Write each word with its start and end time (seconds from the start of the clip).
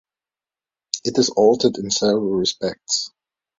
It 1.03 1.19
is 1.19 1.29
altered 1.29 1.77
in 1.77 1.91
several 1.91 2.31
respects. 2.31 3.11